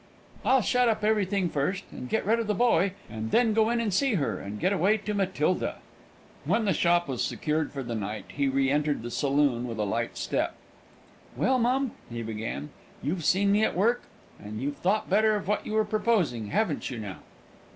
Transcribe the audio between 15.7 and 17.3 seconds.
were proposing, haven't you now?"